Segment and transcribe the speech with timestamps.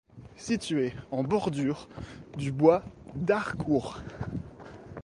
[0.35, 1.87] Situé en bordure
[2.35, 3.99] du bois d'Harcourt.